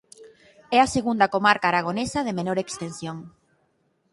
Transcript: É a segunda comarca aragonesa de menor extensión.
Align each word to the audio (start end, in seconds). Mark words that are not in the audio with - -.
É 0.75 0.79
a 0.81 0.91
segunda 0.95 1.31
comarca 1.35 1.67
aragonesa 1.69 2.19
de 2.23 2.35
menor 2.39 2.57
extensión. 2.63 3.17